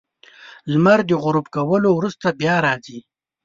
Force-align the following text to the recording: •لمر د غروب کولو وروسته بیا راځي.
•لمر 0.71 0.99
د 1.07 1.11
غروب 1.23 1.45
کولو 1.55 1.89
وروسته 1.93 2.27
بیا 2.39 2.55
راځي. 2.65 2.99